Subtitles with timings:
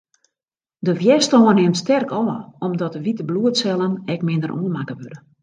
[0.85, 2.29] De wjerstân nimt sterk ôf,
[2.67, 5.17] omdat de wite bloedsellen ek minder oanmakke wurde.